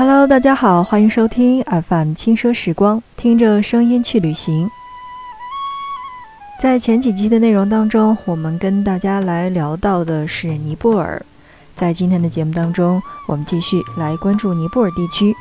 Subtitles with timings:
[0.00, 4.66] Hello，大家好，欢迎收听 FM 轻奢时光，听着声音去旅行。
[6.58, 11.22] 在前几期的内容当中，我们跟大家来聊到的是尼泊尔。
[11.76, 15.36] 在今天的节目当中，我们继续来关注尼泊尔地区。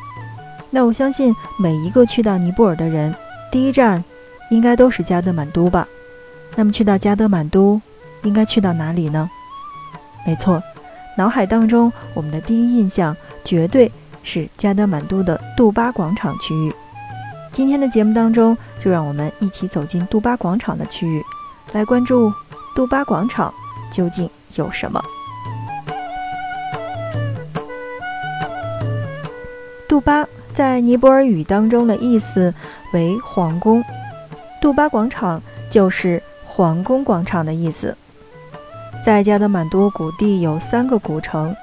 [0.69, 3.15] 那我相信每一个去到尼泊尔的人，
[3.49, 4.03] 第一站
[4.49, 5.87] 应该都是加德满都吧？
[6.57, 7.79] 那么去到加德满都，
[8.23, 9.29] 应该去到哪里呢？
[10.27, 10.61] 没错，
[11.15, 13.15] 脑海当中我们的第一印象
[13.45, 13.89] 绝对
[14.31, 16.71] 是加德满都的杜巴广场区域。
[17.51, 21.25] 今天的节目当中，就让我们一起走进杜巴广场的区域，
[21.71, 22.31] 来关注
[22.75, 23.51] 杜巴广场
[23.91, 25.03] 究竟有什么。
[29.87, 32.53] 杜巴在尼泊尔语当中的意思
[32.93, 33.83] 为皇宫，
[34.61, 37.97] 杜巴广场就是皇宫广场的意思。
[39.03, 41.55] 在加德满都谷地有三个古城，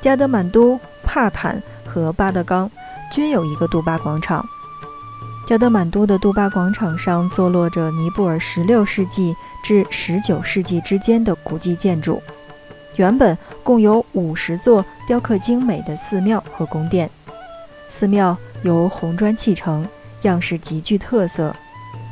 [0.00, 1.60] 加德满都、帕坦
[1.92, 2.70] 和巴德冈
[3.12, 4.42] 均有一个杜巴广场。
[5.46, 12.22] 加德满都的杜巴广场上坐落着尼泊尔16世纪至19世纪之间的古迹建筑，
[12.96, 17.10] 原本共有50座雕刻精美的寺庙和宫殿。
[17.90, 19.86] 寺庙由红砖砌成，
[20.22, 21.54] 样式极具特色。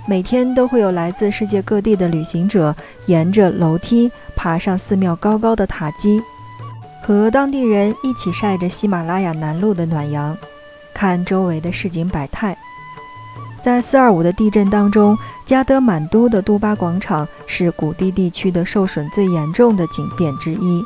[0.06, 2.74] 每天都会有来自世界各地的旅行者
[3.06, 6.20] 沿着楼梯爬上寺庙高高的塔基，
[7.02, 10.36] 和当地人一起晒着喜马拉雅南麓的暖阳，
[10.94, 12.56] 看周围的市井百态。
[13.62, 20.84] 在四二五的地震当中，加德满都的杜巴广场是谷地地区的受损最严重的景点之一。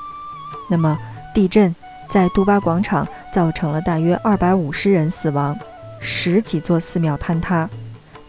[0.69, 0.99] 那么，
[1.35, 1.75] 地震
[2.09, 3.07] 在杜巴广场。
[3.35, 5.59] 造成了大约二百五十人死亡，
[5.99, 7.69] 十几座寺庙坍塌，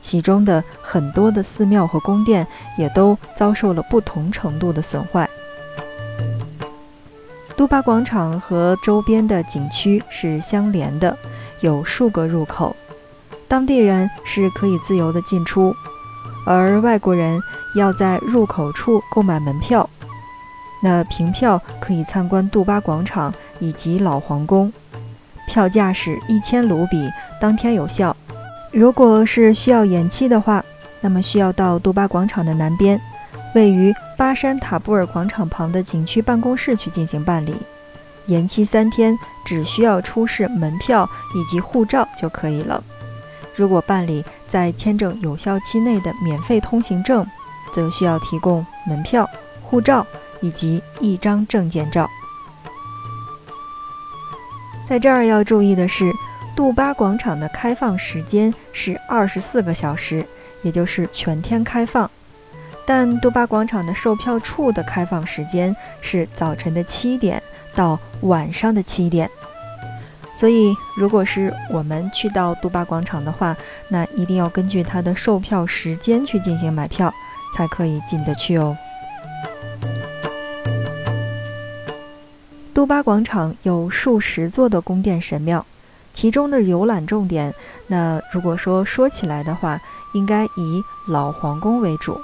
[0.02, 5.30] 其中的很多的寺庙和宫殿也都遭受了不同程度的损坏。
[7.66, 11.18] 杜巴广场和周边的景区是相连的，
[11.62, 12.76] 有数个入口，
[13.48, 15.76] 当地人是可以自由的进出，
[16.46, 17.42] 而外国人
[17.74, 19.90] 要在入口处购买门票。
[20.84, 24.72] 那凭票可以参观杜巴广场以及老皇宫。
[25.48, 27.10] 票价是一千卢比，
[27.42, 28.16] 当天有效。
[28.72, 30.64] 如果是需要延期的话，
[31.02, 33.02] 那么需要到杜巴广场的南边，
[33.56, 37.56] 位于巴山塔布尔广场旁的景区办公室去进行办理。
[38.28, 42.84] 延期三天，只需要出示门票以及护照就可以了。
[43.56, 47.26] 如果办理在签证有效期内的免费通行证，
[47.74, 49.30] 则需要提供门票、
[49.62, 50.06] 护照
[50.42, 52.10] 以及一张证件照。
[54.86, 56.12] 在这儿要注意的是，
[56.58, 60.26] 杜巴广场的开放时间是二十四个小时，
[60.62, 62.12] 也就是全天开放。
[62.86, 67.42] 但杜巴广场的售票处的开放时间是早晨的七点
[67.74, 69.30] 到晚上的七点。
[70.38, 73.56] 所以，如果是我们去到杜巴广场的话，
[73.88, 77.14] 那一定要根据它的售票时间去进行买票，
[77.56, 78.78] 才可以进得去哦。
[82.74, 85.66] 杜巴广场有数十座的宫殿神庙，
[86.14, 87.54] 其中的游览重点，
[87.88, 89.80] 那如果说说起来的话，
[90.14, 92.20] 应该以老皇宫为主。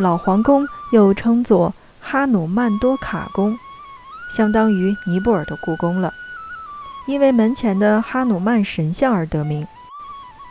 [0.00, 3.54] 老皇宫又称作哈努曼多卡宫，
[4.34, 6.10] 相当于尼泊尔的故宫了，
[7.06, 9.66] 因为门前的哈努曼神像而得名。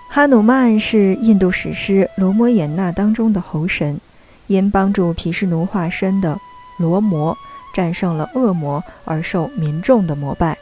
[0.08, 4.00] 哈努曼是印度史诗《罗摩衍那》当中的猴神，
[4.46, 6.40] 因帮助毗湿奴化身的
[6.78, 7.36] 罗摩。
[7.72, 10.58] 战胜了恶魔而受民众的膜拜。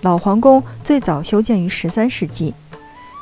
[0.00, 2.54] 老皇宫最早修建于十三世纪，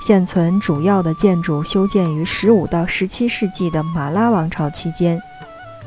[0.06, 5.19] 现存主要的建筑修建于十五到十七世纪的马拉王朝期间。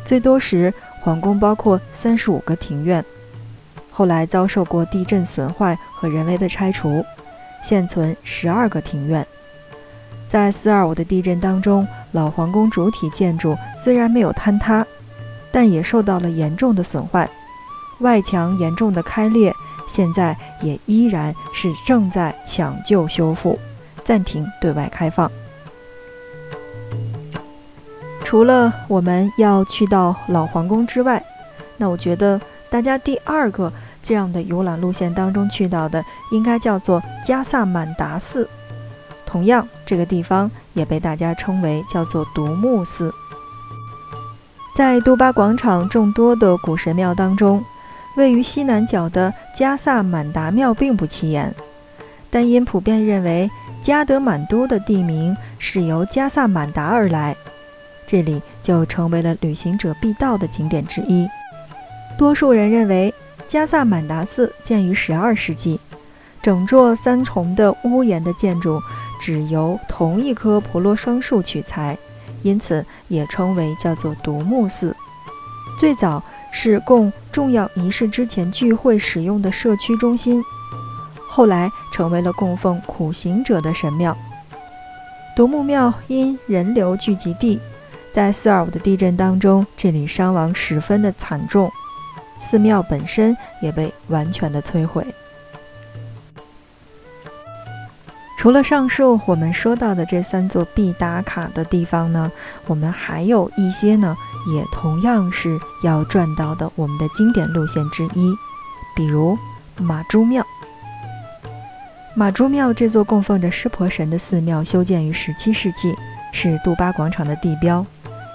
[0.04, 3.06] 最多时，皇宫包括三十五个庭院，
[3.92, 7.06] 后来遭受过地震损坏和人为的拆除，
[7.64, 9.24] 现存十二个庭院。
[10.28, 14.84] 在四二五的地震当中，老皇宫主体建筑虽然没有坍塌。
[15.52, 17.30] 但也受到了严重的损坏，
[18.00, 19.54] 外墙严重的开裂，
[19.88, 23.58] 现在也依然是正在抢救修复，
[24.08, 25.30] 暂停对外开放。
[28.24, 31.22] 除了我们要去到老皇宫之外，
[31.76, 32.40] 那我觉得
[32.70, 33.70] 大家第二个
[34.02, 36.02] 这样的游览路线当中去到的，
[36.32, 38.48] 应该叫做加萨满达寺。
[39.26, 43.14] 同样，这个地方也被大家称为叫做独木寺。
[44.74, 47.62] 在杜巴广场众多的古神庙当中，
[48.16, 51.54] 位于西南角的加萨满达庙并不起眼，
[52.30, 53.50] 但因普遍认为
[53.88, 57.34] 加德满都的地名是由加萨满达而来，
[58.06, 61.26] 这里就成为了旅行者必到的景点之一。
[62.18, 63.14] 多数人认为
[63.48, 65.80] 加萨满达寺建于12世纪，
[66.42, 68.78] 整座三重的屋檐的建筑
[69.22, 71.98] 只由同一棵婆罗双树取材，
[72.42, 74.94] 因此也称为叫做独木寺。
[75.80, 80.44] 最早是供重要仪式之前聚会使用的社区中心，
[81.38, 84.18] 后来成为了供奉苦行者的神庙。
[85.36, 87.60] 独木庙因人流聚集地，
[88.12, 91.72] 在四二五的地震当中，这里伤亡十分的惨重，
[92.40, 95.06] 寺庙本身也被完全的摧毁。
[98.40, 102.32] 除了上述我们说到的这三座必打卡的地方呢，
[102.66, 104.18] 我们还有一些呢，
[104.56, 108.36] 也同样是要转到的我们的经典路线之一，
[108.96, 109.38] 比如
[109.78, 110.44] 马珠庙。
[112.18, 115.94] 马珠庙这座供奉着湿婆神的寺庙，修建于17世纪，
[116.32, 117.86] 是杜巴广场的地标，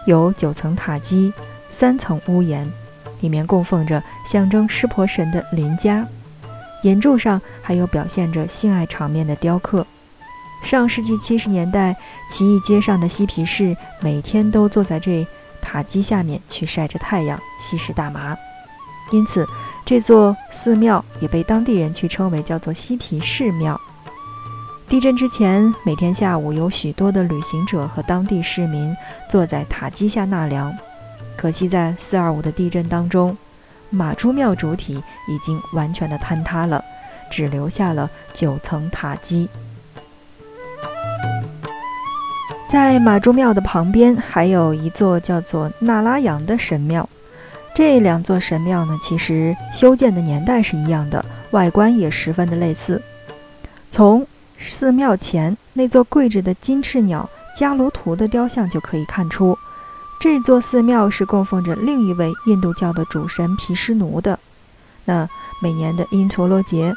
[0.07, 1.33] 有九层塔基、
[1.69, 2.65] 三层屋檐，
[3.23, 6.07] 里面供奉着象征湿婆神的林家。
[6.85, 9.85] 岩柱上还有表现着性爱场面的雕刻。
[10.63, 11.97] 上世纪七十年代，
[12.31, 15.27] 奇异街上的嬉皮士每天都坐在这
[15.61, 18.39] 塔基下面去晒着太阳，吸食大麻，
[19.11, 19.45] 因此
[19.85, 23.81] 这座寺庙也被当地人去称为叫做嬉皮士庙。
[24.89, 28.95] 地震之前，每天下午有许多的旅行者和当地市民
[29.29, 30.75] 坐在塔基下纳凉。
[31.37, 33.37] 可惜在四二五的地震当中。
[33.95, 34.95] 马珠庙主体
[35.29, 36.83] 已经完全的坍塌了，
[37.31, 39.47] 只留下了九层塔基。
[42.67, 47.07] 在马珠庙的旁边，还有一座叫做纳拉扬的神庙。
[47.75, 53.01] 这两座神庙呢，其实修建的年代是一样的，外观也十分的类似。
[53.91, 54.27] 从
[54.59, 57.29] 寺庙前那座跪着的金翅鸟
[57.59, 59.59] 迦卢图的雕像就可以看出。
[60.21, 64.39] 这座寺庙是供奉着另一位印度教的主神毗湿奴的。
[65.05, 65.29] 那
[65.61, 66.95] 每年的因陀罗节，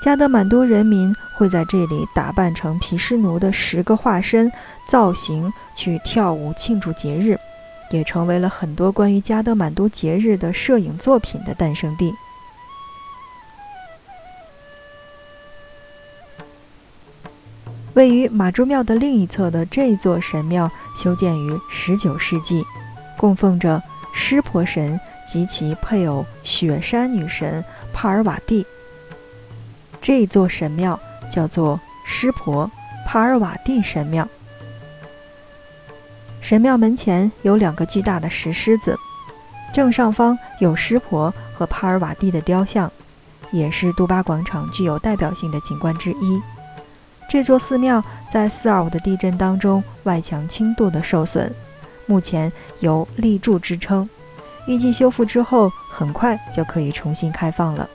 [0.00, 4.50] 加德满都人民会在这里打扮成毗湿奴的十个化身
[4.88, 7.38] 造型去跳舞庆祝节日，
[7.90, 12.12] 也成为了很多关于加德满都节日的摄影作品的诞生地。
[17.94, 22.62] 位于马珠庙的另一侧的这座神庙，修建于19世纪，
[23.16, 28.66] 供奉着湿婆神及其配偶雪山女神帕尔瓦蒂。
[30.02, 31.00] 这座神庙
[31.32, 32.70] 叫做湿婆
[33.06, 34.28] 帕尔瓦蒂神庙。
[36.46, 38.96] 神庙门前有两个巨大的石狮子，
[39.74, 42.88] 正上方有湿婆和帕尔瓦蒂的雕像，
[43.50, 46.40] 也是杜巴广场具有代表性的景观之一。
[47.28, 48.00] 这座寺庙
[48.30, 51.52] 在四二五的地震当中，外墙轻度的受损，
[52.06, 54.08] 目前由立柱支撑，
[54.68, 57.90] 预计修复之后很快就可以重新开放了。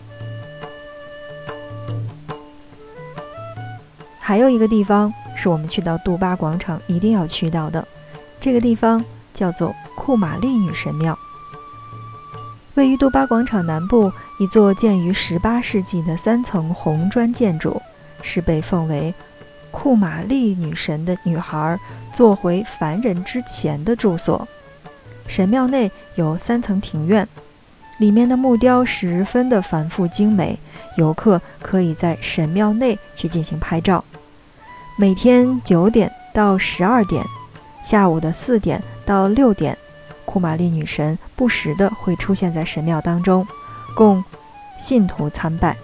[4.20, 7.88] 还有一个地方是我们去到杜巴广场一定要去到的，
[8.42, 9.02] 这个地方
[9.34, 11.18] 叫做库玛丽女神庙，
[12.74, 17.82] 位于杜巴广场南部一座建于十八世纪的三层红砖建筑。
[18.24, 19.12] 是被奉为
[19.72, 21.76] 库玛丽女神的女孩
[22.14, 24.48] 做回凡人之前的住所。
[25.28, 27.28] 神庙内有三层庭院，
[27.98, 30.60] 里面的木雕十分的繁复精美，
[30.98, 34.06] 游客可以在神庙内去进行拍照。
[35.00, 37.26] 每天九点到十二点，
[37.84, 39.78] 下午的四点到六点，
[40.26, 43.46] 库玛丽女神不时的会出现在神庙当中，
[43.96, 44.24] 供
[44.80, 45.76] 信徒参拜。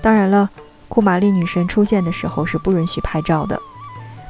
[0.00, 0.50] 当然了。
[0.86, 3.60] 库玛丽女神出现的时候是不允许拍照的。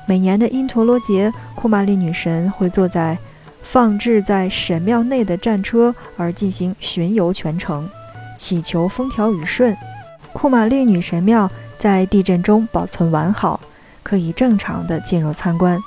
[0.07, 3.19] 每年的因陀罗节，库玛丽女神会坐在
[3.63, 7.87] 放置在神庙内的战车而进行巡游全程，
[8.39, 9.77] 祈求风调雨顺。
[10.33, 13.61] 库玛丽女神庙在地震中保存完好，
[14.03, 15.79] 可以正常的进入参观。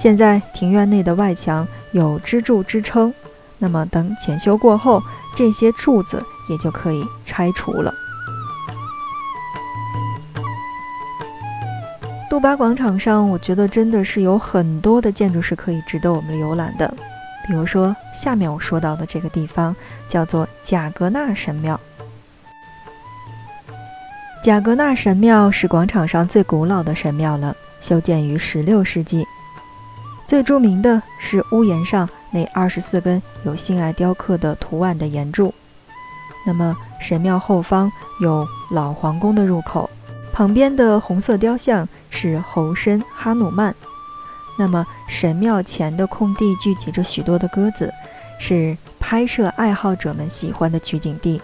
[0.00, 3.12] 现在庭院内的外墙有支柱支撑，
[3.58, 5.02] 那么等检修过后，
[5.34, 7.92] 这些柱子也就可以拆除了。
[12.30, 16.94] 杜巴广场上，我觉得真的是有很多的建筑是可以值得我们游览的。
[17.48, 19.74] 比如说，下面我说到的这个地方
[20.08, 21.78] 叫做贾格纳神庙。
[24.44, 29.26] 贾格纳神庙是广场上最古老的神庙了，修建于16世纪。
[30.28, 35.54] 最著名的是屋檐上那二十四根有性爱雕刻的图案的檐柱。
[36.46, 39.88] 那么，神庙后方有老皇宫的入口。
[40.30, 43.74] 旁边的红色雕像是猴身哈努曼。
[44.58, 47.90] 那么神庙前的空地聚集着许多的鸽子，
[48.38, 51.40] 是拍摄爱好者们喜欢的取景地。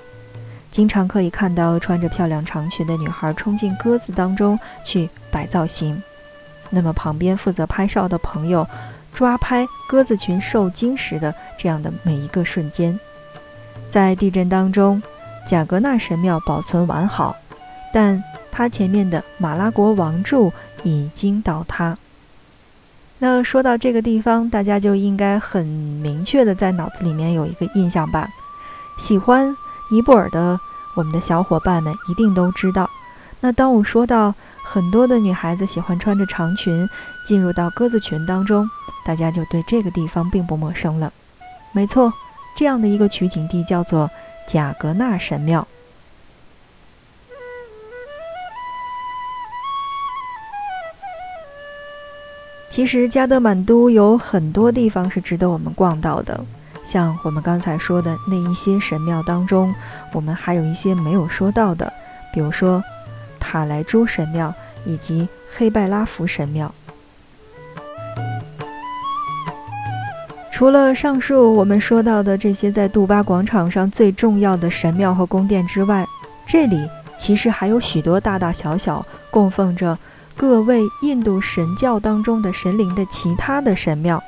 [0.71, 6.03] 经常可以看到穿着漂亮长裙的女孩冲进鸽子当中去摆造型。
[6.71, 8.67] 那么旁边负责拍照的朋友，
[9.13, 12.99] 抓拍鸽子群受惊时的这样的每一个瞬间。
[13.91, 15.03] 在地震当中，
[15.49, 17.37] 贾格纳神庙保存完好，
[17.93, 20.53] 但它前面的马拉国王柱
[20.83, 21.97] 已经倒塌。
[23.19, 28.29] 那说到这个地方，大家就应该很明确的在脑子里面有一个印象吧？
[28.99, 29.57] 喜欢
[29.91, 30.59] 尼泊尔的
[30.95, 32.91] 我们的小伙伴们一定都知道。
[33.45, 34.35] 那当我说到
[34.65, 36.89] 很多的女孩子喜欢穿着长裙
[37.27, 38.67] 进入到鸽子群当中，
[39.05, 41.13] 大家就对这个地方并不陌生了。
[41.71, 42.11] 没错，
[42.57, 44.11] 这样的一个取景地叫做
[44.49, 45.69] 贾格纳神庙。
[52.71, 56.43] 其实加德满都有很多地方是值得我们逛到的，
[56.87, 59.75] 像我们刚才说的那一些神庙当中，
[60.15, 61.93] 我们还有一些没有说到的，
[62.33, 62.83] 比如说
[63.55, 64.53] 卡莱珠神庙
[64.85, 66.75] 以及黑拜拉福神庙。
[70.53, 76.05] 除了上述我们说到的这些在杜巴广场上最重要的神庙和宫殿之外，
[76.49, 79.97] 这里其实还有许多大大小小供奉着。
[80.37, 84.21] 各位印度神教当中的神灵的其他的神庙，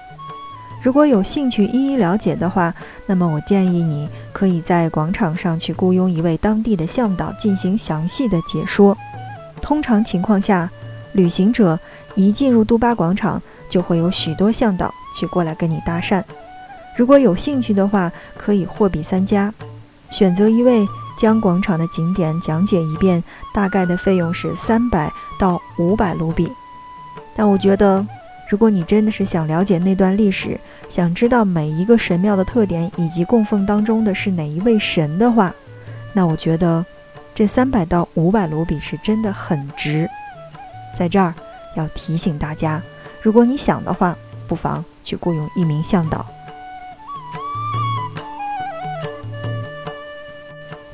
[0.80, 2.72] 如果有兴趣一一了解的话，
[3.06, 8.96] 那么我建议你可以在广场上去雇佣一位当地的向导进行详细的解说。
[9.66, 10.70] 通常情况下，
[11.12, 11.76] 旅行者
[12.14, 16.22] 一进入杜巴广场，就会有许多向导去过来跟你搭讪。
[16.96, 19.52] 如果有兴趣的话，可以货比三家，
[20.10, 20.86] 选择一位。
[21.18, 26.46] 将广场的景点讲解一遍，大概的费用是三百到五百卢比。
[27.34, 28.06] 但我觉得，
[28.50, 35.50] 如果你真的是想了解那段历史，想知道每一个神庙的特点以及供奉当中的是哪一位神的话，
[36.12, 36.84] 那我觉得
[37.36, 40.08] 这三百到五百卢比是真的很值。
[40.96, 41.34] 在这儿
[41.76, 42.80] 要提醒大家，
[43.20, 44.16] 如果你想的话，
[44.48, 46.24] 不妨去雇佣一名向导。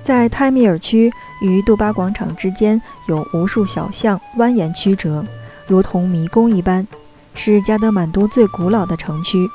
[0.02, 5.25] 在泰米尔区与杜巴广场之间有无数小巷蜿蜒曲折，
[5.68, 6.84] 如同迷宫一般，
[7.37, 9.49] 是加德满都最古老的城区。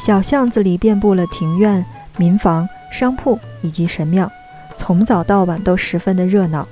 [0.00, 1.84] 小巷子里遍布了庭院、
[2.16, 4.32] 民房、商铺以及神庙，
[4.76, 6.66] 从早到晚都十分的热闹。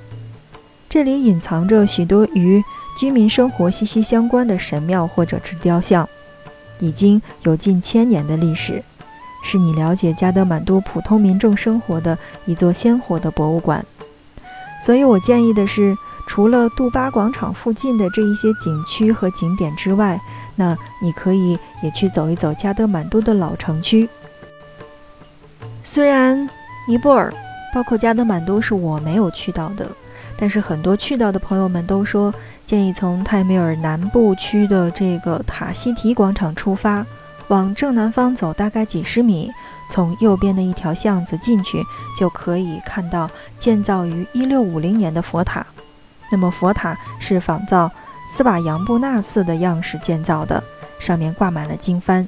[0.87, 2.63] 这里隐藏着许多与
[2.97, 6.07] 居民生活息息相关的神庙或者是雕像，
[6.79, 8.81] 已经有近千年的历史。
[9.43, 13.85] 是你了解加德满都普通民众生活的一座鲜活的博物馆，
[14.83, 15.95] 所以我建议的是，
[16.25, 20.19] 除了杜巴广场附近的这一些景区和景点之外，
[20.55, 24.09] 那你可以也去走一走加德满都的老城区。
[25.83, 26.49] 虽然
[26.87, 27.31] 尼泊尔，
[27.75, 29.85] 包括加德满都是我没有去到的，
[30.37, 32.33] 但是很多去到的朋友们都说，
[32.65, 37.05] 建议从泰米尔南部区的这个塔西提广场出发。
[37.49, 39.51] 往正南方走大概几十米，
[39.91, 41.83] 从右边的一条巷子进去，
[42.17, 43.29] 就可以看到
[43.59, 45.67] 建造于1650年的佛塔。
[46.31, 47.91] 那么佛塔是仿造
[48.25, 50.63] 斯瓦扬布纳寺的样式建造的，
[50.97, 52.25] 上面挂满了经幡。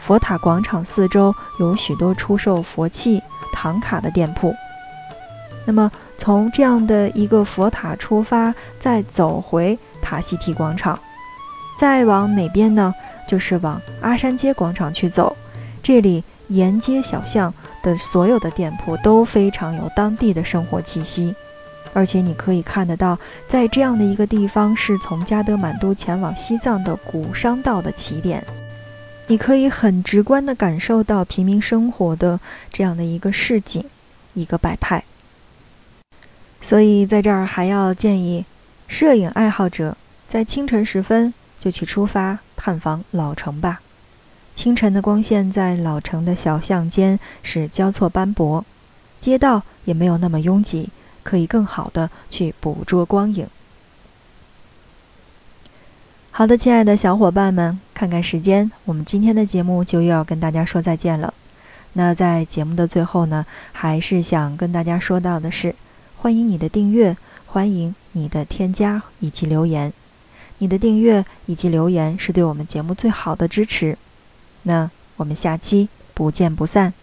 [0.00, 4.54] 佛塔广场四周有许多出售佛器、唐卡的店铺。
[5.64, 10.98] 那么从这样的一个佛塔出发，再走回塔希提广场，
[11.78, 12.94] 再往哪边呢？
[13.28, 15.36] 就是往阿山街广场去走，
[15.82, 17.52] 这里沿街小巷
[17.82, 21.34] 的所有的店铺都非常有当地的生活气息，
[21.92, 28.42] 而且你可以看得到，在这样的一个地方是从加德满都前往西藏的古商道的起点，
[29.30, 32.40] 你可以很直观地感受到平民生活的
[32.72, 33.84] 这样的一个市井，
[34.32, 35.04] 一个百态。
[36.62, 38.46] 所以在这儿还要建议，
[38.86, 42.38] 摄影爱好者在清晨时分就去出发。
[42.56, 43.80] 探访老城吧，
[44.56, 48.64] 清晨的光线在老城的小巷间是交错斑驳，
[49.20, 50.88] 街道也没有那么拥挤，
[51.22, 53.46] 可以更好的去捕捉光影。
[56.38, 61.34] 好的，亲爱的小伙伴们，看看时间，我们今天的节目就又要跟大家说再见了。
[61.94, 65.74] 那在节目的最后呢，还是想跟大家说到的是，
[66.14, 67.16] 欢迎你的订阅，
[67.46, 69.92] 欢迎你的添加以及留言。
[70.58, 73.98] 你的订阅以及留言是对我们节目最好的支持，
[74.62, 76.94] 那我们下期不见不散。